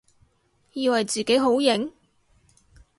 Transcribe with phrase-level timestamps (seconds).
[0.73, 1.93] 以為自己好型？